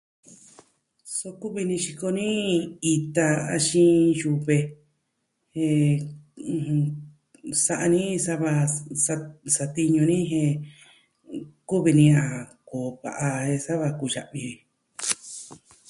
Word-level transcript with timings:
Su 1.15 1.27
kuvi 1.39 1.61
ni 1.69 1.77
xiko 1.83 2.07
ni 2.17 2.29
ita, 2.93 3.27
axin 3.55 3.91
yuve. 4.19 4.57
Jen 5.53 6.79
sa'a 7.63 7.85
ni 7.93 8.03
sava 8.25 8.51
satiñu 9.55 10.03
ni 10.11 10.17
jen 10.31 10.51
kuvi 11.69 11.91
ni 11.99 12.05
a 12.21 12.23
koo 12.67 12.87
va'a 13.01 13.27
e 13.53 13.53
saa 13.65 13.81
va 13.81 13.89
kuya'vi. 13.99 14.45